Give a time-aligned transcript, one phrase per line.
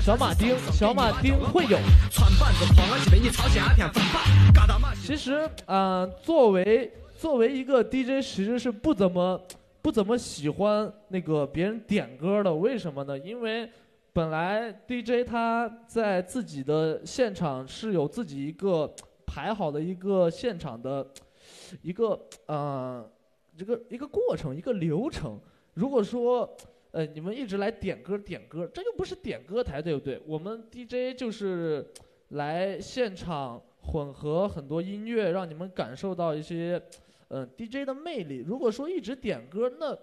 [0.00, 1.76] 小马丁，小马丁会有。
[5.04, 9.42] 其实，呃，作为作为一个 DJ，其实是不怎么
[9.82, 12.54] 不怎么喜欢那个别人点歌的。
[12.54, 13.18] 为什么呢？
[13.18, 13.68] 因为
[14.12, 18.88] 本来 DJ 他在自己的现场是有自己一个
[19.26, 21.04] 排好的一个现场的
[21.82, 22.16] 一个
[22.46, 23.04] 呃
[23.58, 25.40] 这个一个过程一个流程。
[25.74, 26.48] 如果说
[26.92, 30.20] 呃，你们一直来点歌点歌，这又不是点歌台，对不对？
[30.26, 31.86] 我们 DJ 就是
[32.28, 36.80] 来现场混合很多音乐，让你们感受到一些
[37.28, 38.44] 嗯 DJ 的魅力。
[38.46, 39.96] 如果说一直点歌，那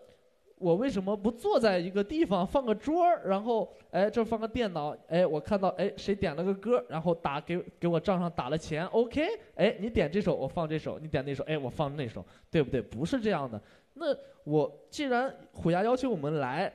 [0.58, 9.26] 我为什么不坐在一个地方放个桌儿，然后哎这放个电脑，哎我看到哎谁点了个歌，然后打给给我账上打了钱，OK？
[9.56, 12.82] 哎你点这首我放这首，你点那首哎我放那首，对不对？
[12.82, 13.62] 不是这样的。
[13.94, 16.72] 那我既然虎牙邀请我们来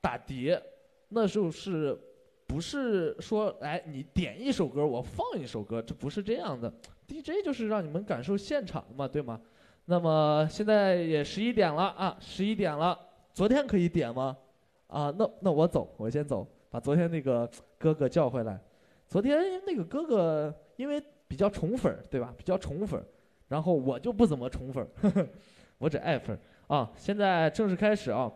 [0.00, 0.62] 打碟，
[1.08, 1.98] 那就是
[2.46, 6.72] 不是说哎你点一首歌我放一首歌，这不是这样的。
[7.06, 9.40] DJ 就是让你们感受现场嘛，对吗？
[9.84, 12.98] 那么现在也十一点了啊，十一点了。
[13.32, 14.36] 昨天可以点吗？
[14.88, 18.58] 啊，那那我走，我先走，把昨天那个哥哥叫回来。
[19.06, 22.34] 昨天那个哥哥因为比较宠粉，对吧？
[22.36, 23.00] 比较宠粉，
[23.46, 24.84] 然后我就不怎么宠粉。
[25.78, 26.38] 我只爱分
[26.68, 26.90] 啊！
[26.96, 28.32] 现在正式开始啊！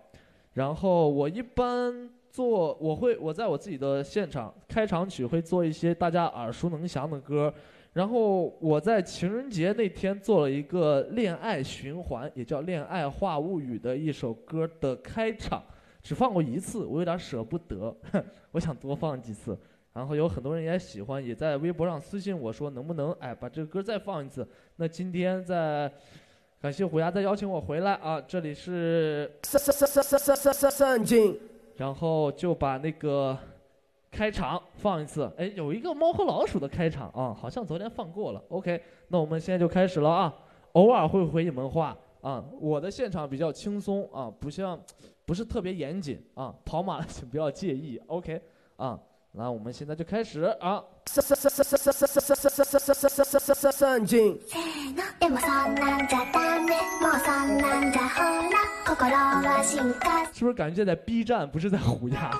[0.52, 7.52] 然后我一般做，我会我在我自己的现场开场曲会做一些大家耳熟能详的歌。
[7.92, 15.62] 然后我在情人节那天做了一个恋爱循环，也叫《恋爱话物语》的一首歌的开场，
[16.02, 17.96] 只放过一次，我有点舍不得，
[18.52, 19.58] 我想多放几次。
[19.92, 24.46] 然后有很多人也喜欢，也在微博上私信我说能不能哎把这个歌再放一次。
[24.76, 25.90] 那今天在。
[26.60, 28.20] 感谢虎牙再邀请我回来啊！
[28.20, 31.34] 这里是三三三三三三三三金，
[31.76, 33.34] 然后就把那个
[34.10, 35.32] 开场放一次。
[35.38, 38.44] 哎，有一个猫和老鼠的开场啊，好像昨天放过了。
[38.50, 40.36] OK，那我们现在就开始了啊！
[40.72, 44.78] 偶尔会回你们话啊，我的现场比较轻松啊，不像
[45.24, 47.98] 不是特别严谨啊，跑马 请不要介意。
[48.06, 48.38] OK，
[48.76, 49.00] 啊。
[49.32, 50.82] 那我们现在就开始啊！
[60.32, 62.30] 是不是感觉在 B 站，不是在虎牙？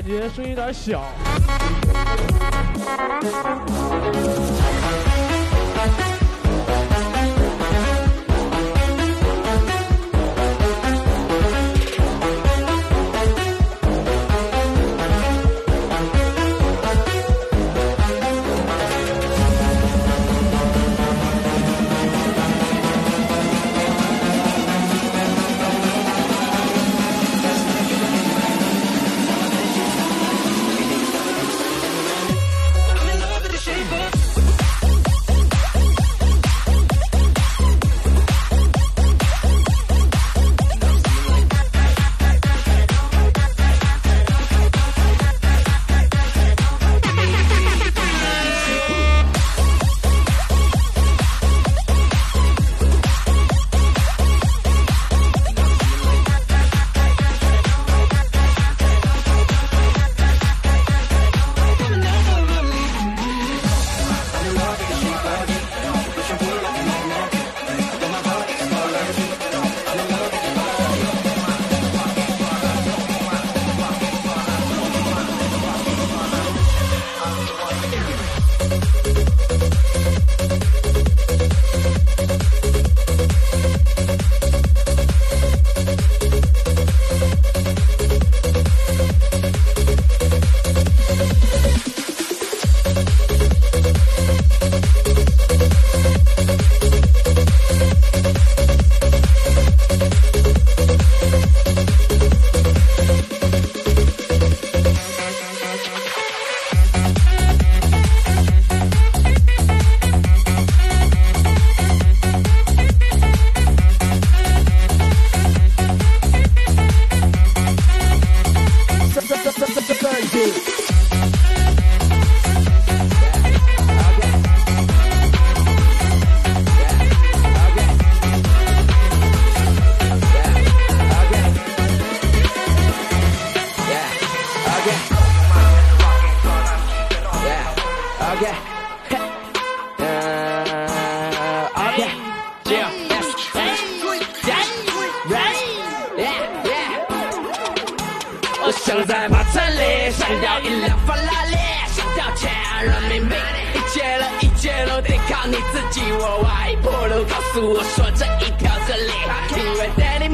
[0.00, 1.04] 感觉声音有点小。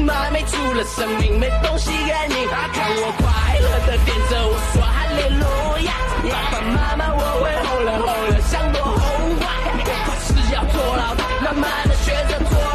[0.07, 2.47] 妈没出了生命，没东西给你。
[2.47, 5.43] 看我快乐的点着，我说哈利路
[5.85, 5.91] 亚。
[6.31, 9.43] 爸爸妈妈，我会红了红了，像朵红花。
[10.07, 11.13] 我是要坐牢，
[11.43, 12.66] 慢慢的学着做。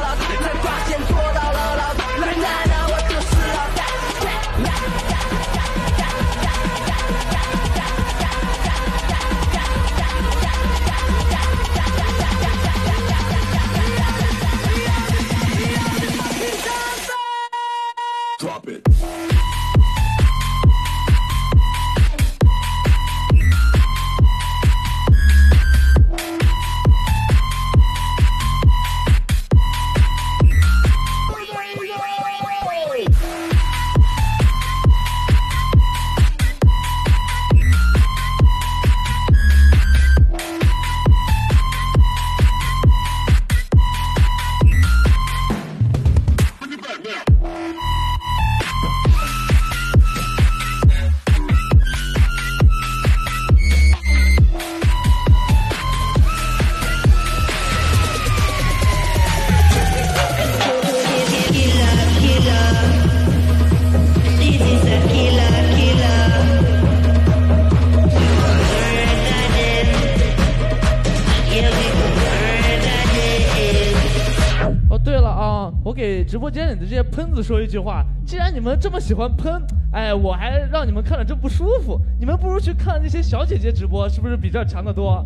[77.43, 85.25] 说一句话，既然你们这么喜欢喷，哎，我还让你们看着这不舒服，你们不如去看那些小姐姐直播，是不是比这强得多？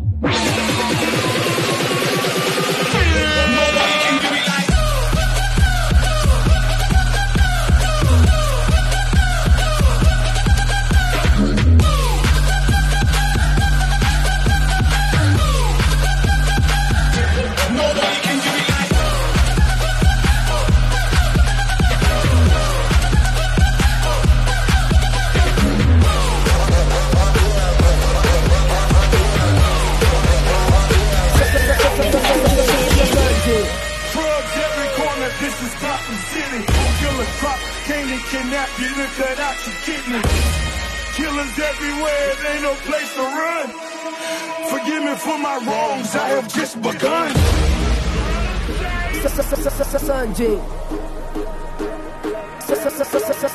[50.17, 50.57] Sanjay.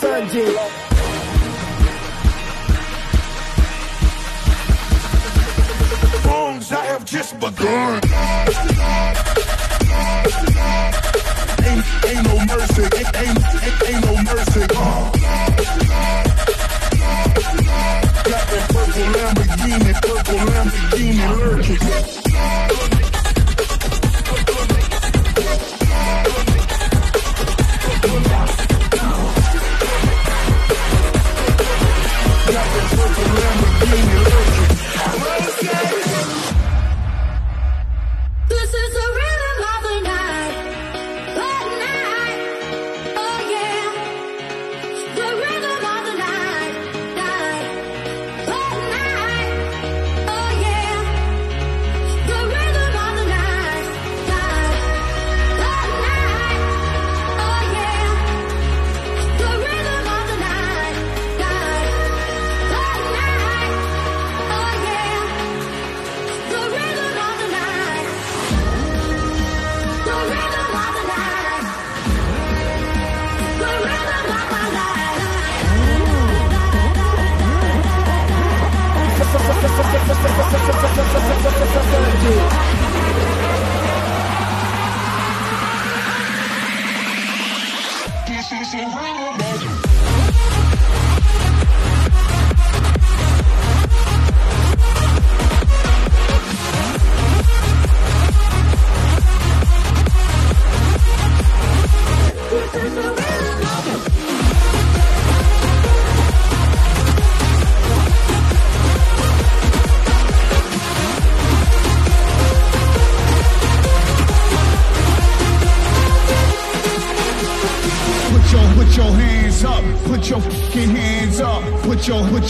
[0.01, 0.92] Sanjay.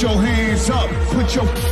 [0.02, 1.71] your hands up, put your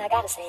[0.00, 0.39] I gotta say.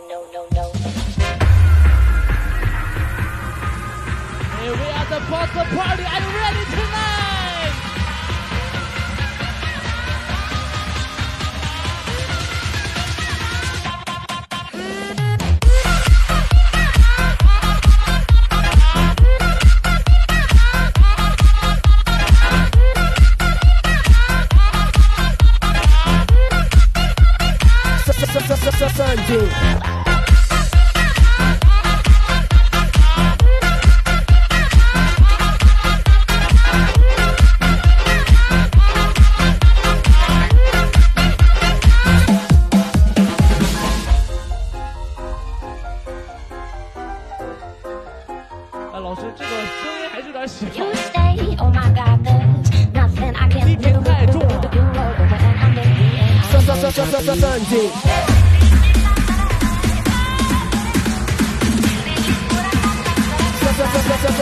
[56.89, 57.91] Sunday.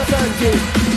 [0.06, 0.88] Sunday.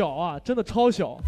[0.00, 1.20] 小啊，真的超小。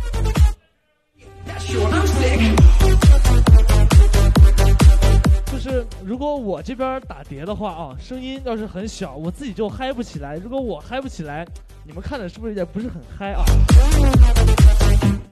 [5.45, 10.37] 就是如果我这边打碟的话啊，声音要是很小，我自己就嗨不起来。
[10.37, 11.47] 如果我嗨不起来，
[11.85, 13.45] 你们看着是不是也不是很嗨啊？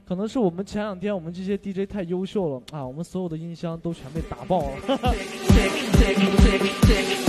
[0.07, 4.75] 可能是我们前两天我们这些 DJ 太优秀了啊，我们所有的音箱都全被打爆了。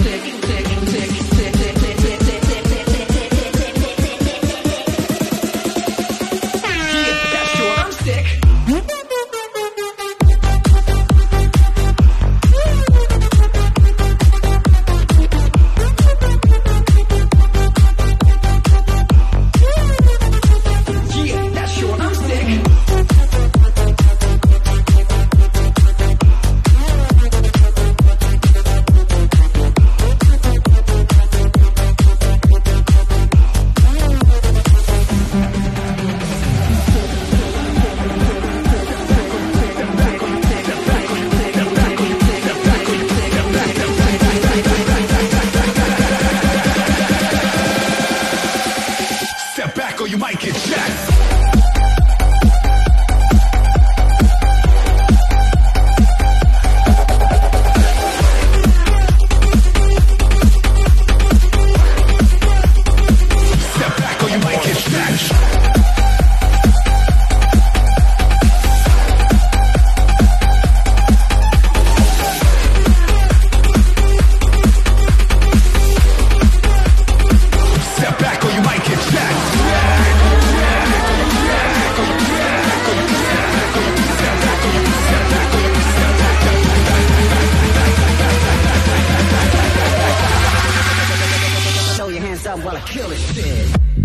[92.62, 94.01] while I kill this shit.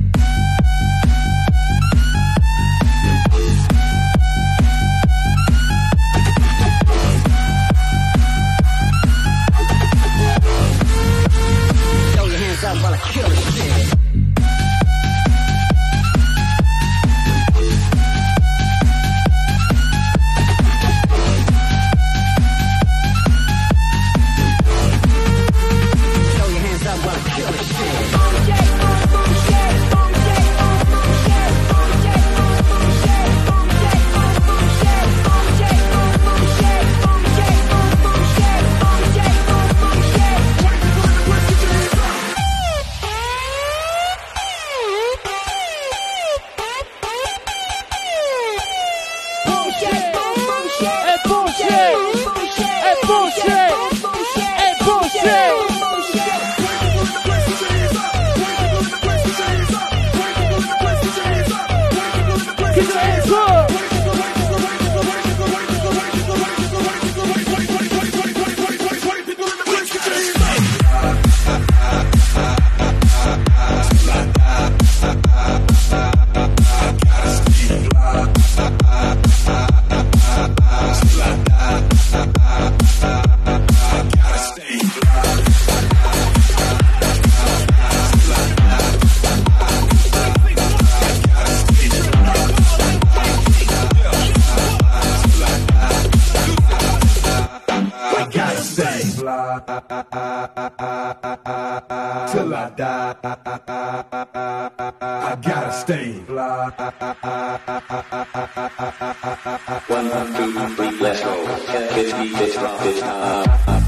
[108.67, 111.45] One, two, three, let's go.
[111.67, 113.86] Can this beat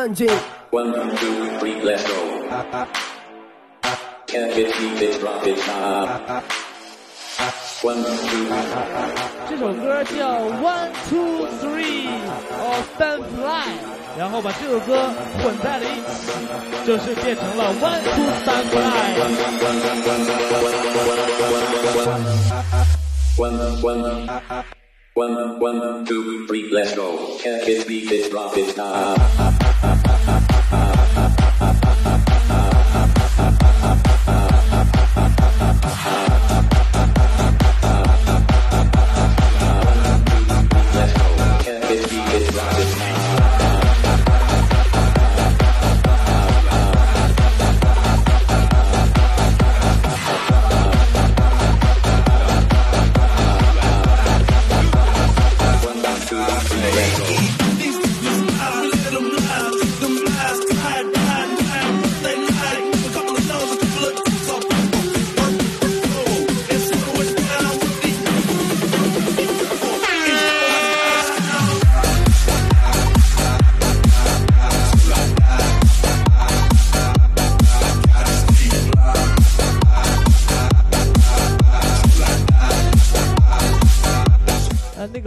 [0.00, 0.32] Sanjay,
[0.70, 2.16] One, two, three, let's go.
[4.26, 6.42] Can this beat this drop this time?
[7.82, 8.48] One, two,
[9.46, 12.08] 这首歌叫 One Two Three
[12.64, 13.68] of Stand Fly，
[14.16, 16.32] 然后把这首歌混在了一起，
[16.86, 18.80] 就是变成了 One Two Stand Fly。
[23.36, 24.00] one, one,
[25.14, 27.36] one, one, two, three, let's go.
[28.30, 29.69] Drop this time?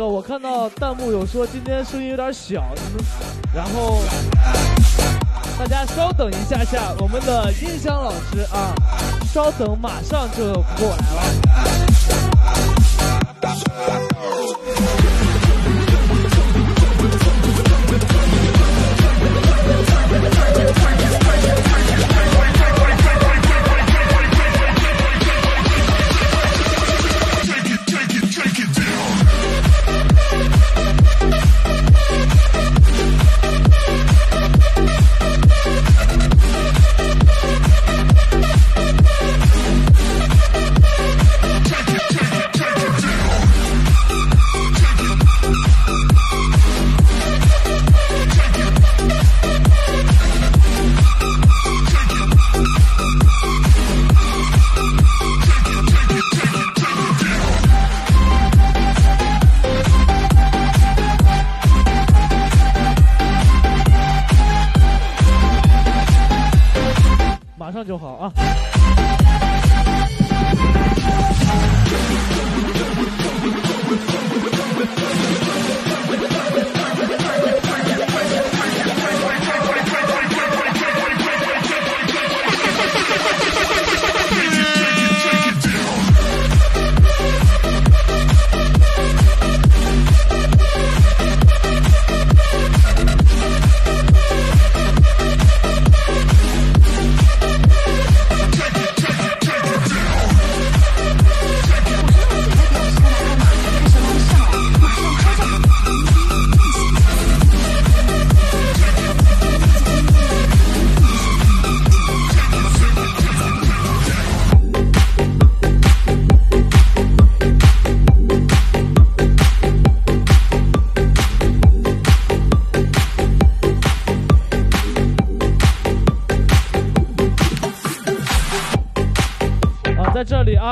[0.08, 3.04] 我看到弹幕有说今天声音有点小，你们，
[3.54, 4.00] 然后
[5.58, 8.74] 大家稍等一下下，我们的音响老师啊，
[9.34, 11.24] 稍等，马上就过来了。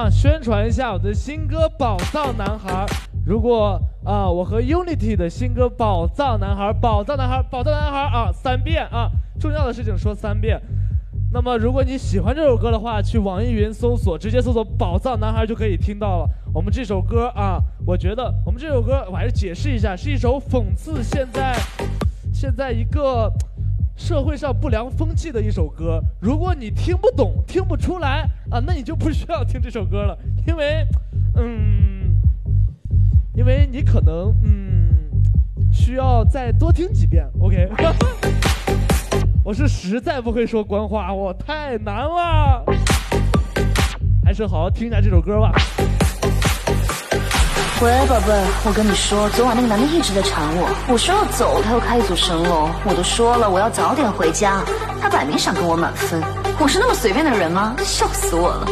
[0.10, 2.86] 宣传一下我的新歌《宝藏男孩》。
[3.26, 10.60] 如果啊，我和 Unity 的新歌《宝藏男孩》，宝藏男孩，宝藏男孩啊，三遍啊，重要的事情说三遍。
[11.34, 16.30] 那么，如果你喜欢这首歌的话，去网易云搜索，直接搜索“宝藏男孩”就可以听到了。
[16.54, 21.56] 我们这首歌啊，我觉得我们这首歌，我还是解释一下，是一首讽刺现在
[22.34, 23.32] 现在一个
[24.02, 26.04] 社会上不良风气的一首歌。
[26.20, 30.84] 如果你听不懂、听不出来啊，那你就不需要听这首歌了，因为，
[31.36, 32.20] 嗯，
[33.36, 35.22] 因为你可能嗯
[35.72, 37.30] 需要再多听几遍。
[37.40, 37.70] OK，
[39.46, 42.66] 我是实在不会说官话，我太难了。
[44.26, 45.54] 还是好好听一下这首歌吧。
[47.82, 48.28] 喂，宝贝，
[48.64, 54.62] 我跟你说，昨晚那个男的一直在缠我，我说要走，他又开一组神龙，我都说了我要早点回家，
[55.02, 56.22] 他摆明想跟我满分。
[56.62, 57.76] 我是那么随便的人吗？
[57.84, 58.68] 笑死我了！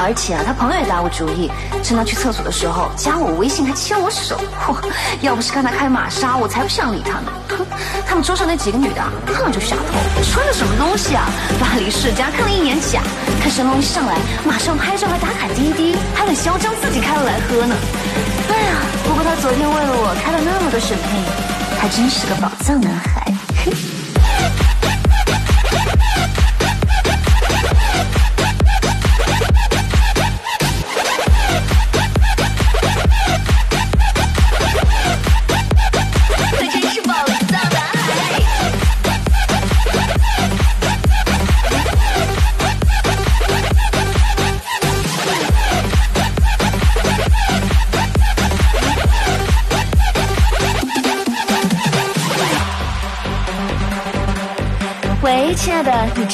[0.00, 1.52] 而且啊，他朋友也打我主意，
[1.84, 4.40] 趁他去厕所的时候加我微信，还牵我手。
[4.64, 4.74] 嚯，
[5.20, 7.28] 要不是看他开玛莎，我才不想理他呢。
[7.50, 7.60] 哼，
[8.08, 9.92] 他们桌上那几个女的啊看了就下头，
[10.32, 11.28] 穿的什么东西啊？
[11.60, 13.02] 巴黎世家看了一眼假，
[13.42, 14.16] 看神龙一上来，
[14.48, 17.76] 马上拍照还打卡滴滴，还很嚣张自己开了来喝呢。
[18.48, 18.72] 哎呀，
[19.04, 23.30] 不过他昨天为了我开了那么多审配，还真是个宝藏男孩。
[23.62, 23.93] 嘿。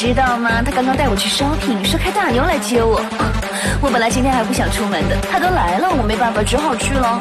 [0.01, 0.63] 知道吗？
[0.65, 3.05] 他刚刚带我去 shopping，说开大牛来接我。
[3.85, 7.21] 我本来今天还不想出门的，他都来了，我没办法，只好去了。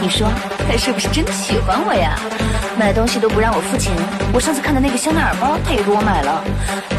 [0.00, 0.30] 你说
[0.70, 2.14] 他是不是真的喜欢我呀？
[2.78, 3.92] 买东西都不让我付钱，
[4.32, 6.40] 我上次看的那个香奈儿包，他也给我买了，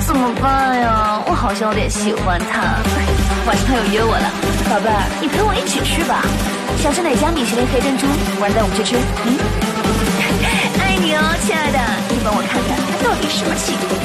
[0.05, 1.23] 怎么办呀？
[1.25, 2.59] 我好像有点喜欢他。
[3.47, 4.27] 晚上他又约我了，
[4.67, 6.19] 宝贝儿，你陪我一起去吧。
[6.83, 8.03] 想吃哪家米其林黑珍珠，
[8.41, 8.99] 晚上带我们去吃。
[9.23, 9.39] 嗯。
[11.09, 11.79] 哟，亲爱的，
[12.09, 13.97] 你帮我看看他到底什么情况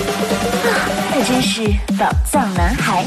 [0.72, 0.88] 啊？
[1.12, 1.62] 他真是
[1.98, 3.04] 宝藏男孩。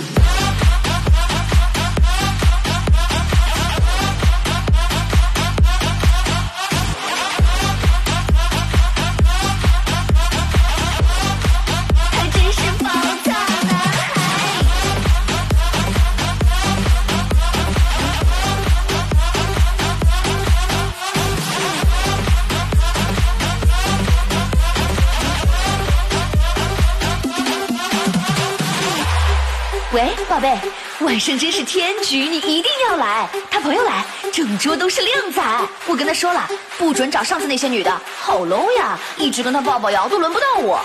[30.38, 30.56] 宝贝，
[31.00, 33.28] 晚上真是天局，你一定要来。
[33.50, 35.42] 他朋友来，整桌都是靓仔。
[35.88, 40.80] 我跟他说了，不准找上次那些女的，好 low 呀，一直跟他抱抱摇都轮不到我。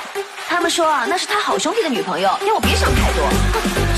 [0.48, 3.28] 他们说，那是他好兄弟的女朋友，要我别想太多。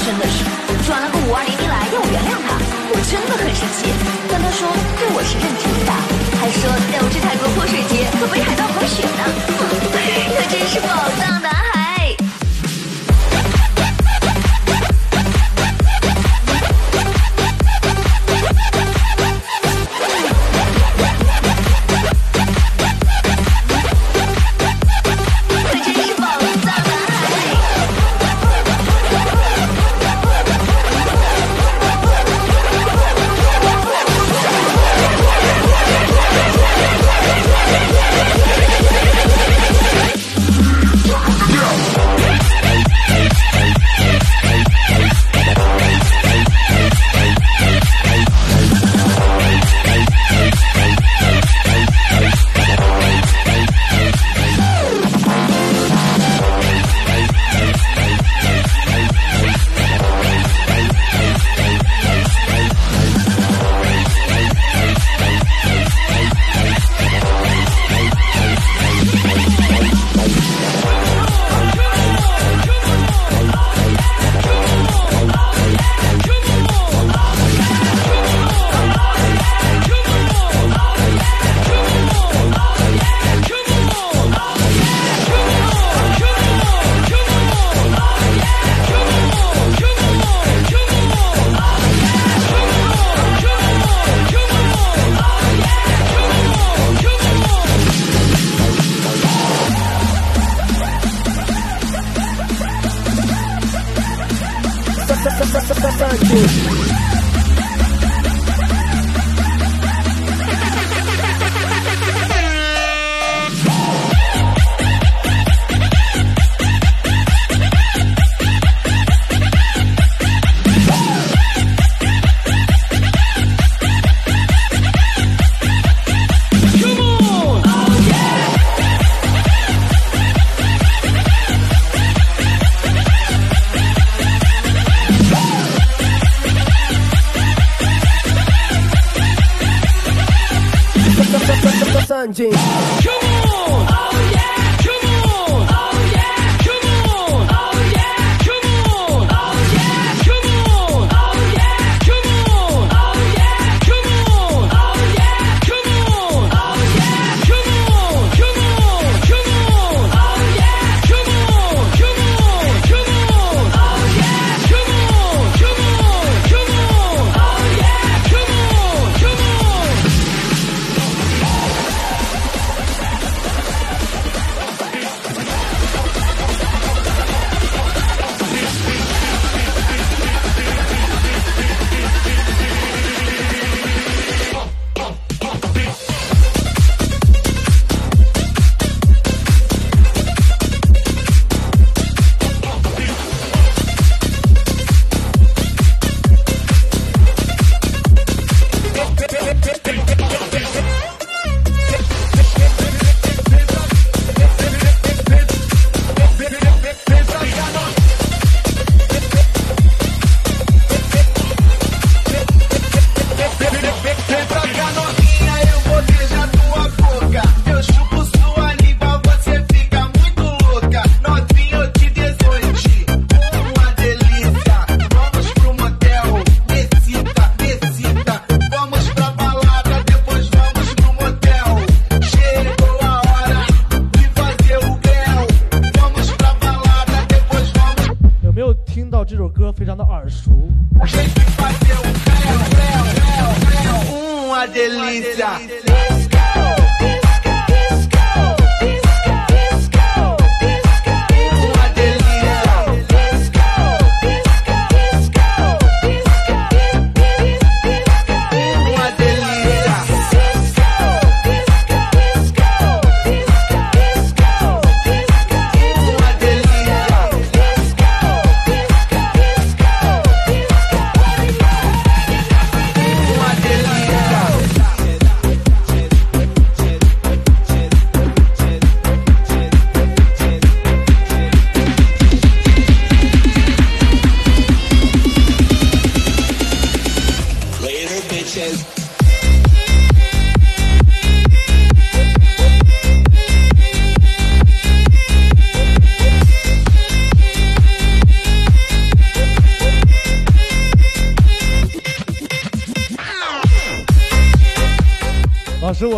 [0.05, 0.42] 真的是
[0.88, 2.59] 转了个五二零一来，要我原谅他，
[2.90, 3.86] 我真的很生气。
[4.26, 4.66] 但他说
[4.98, 5.92] 对我是认真的，
[6.34, 8.53] 还说带我去泰国泼水节和北海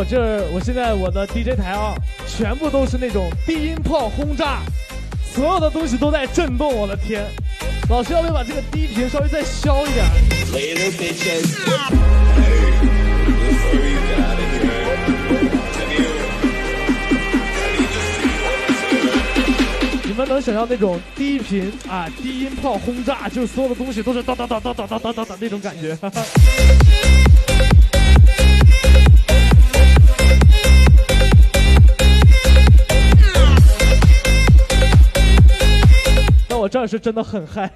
[0.09, 1.95] 这我现在我的 DJ 台啊，
[2.29, 4.61] 全部都是那种低音炮轰炸，
[5.35, 7.27] 所有的东西都在震动，我的天！
[7.89, 10.07] 老师要不要把这个低频稍微再消一点？
[20.05, 25.99] 你们能想象那种低频啊低音炮轰炸，就是所有的东西都是哒哒哒哒哒哒哒哒哒那种感觉。
[36.77, 37.73] 这是真的很嗨。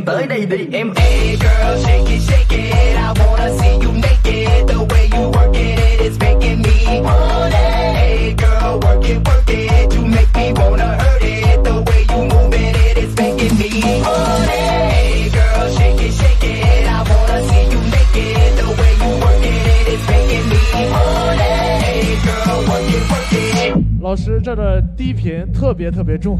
[0.00, 3.92] em tới đây đi em Hey girl shake it shake it I wanna see you
[3.92, 9.04] naked The way you work it it is making me want it Hey girl work
[9.04, 12.98] it work it You make me wanna hurt it The way you move it it
[12.98, 13.68] is making me
[14.02, 18.92] want it Hey girl shake it shake it I wanna see you naked The way
[19.02, 20.60] you work it it is making me
[20.92, 26.38] want it Hey girl work it work it 老师，这儿的低频特别特别重。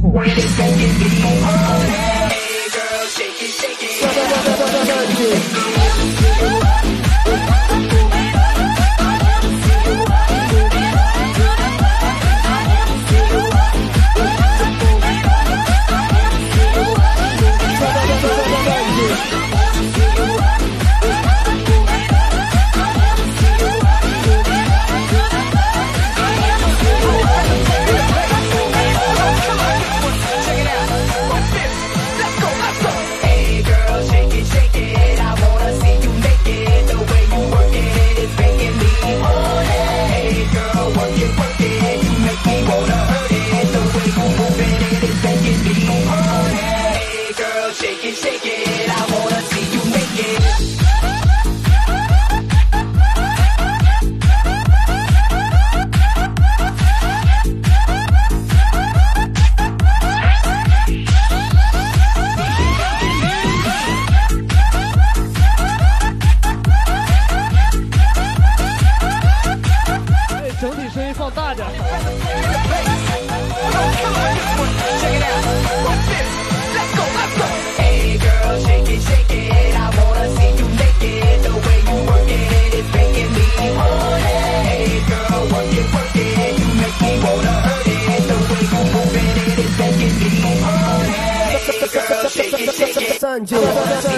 [93.51, 94.10] do.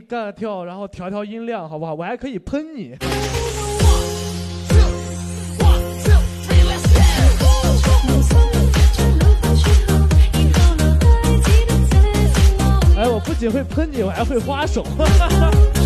[0.00, 1.94] 干跳，然后调调音量，好不好？
[1.94, 2.96] 我还可以喷你。
[12.98, 14.84] 哎，我不仅会喷你，我还会花手。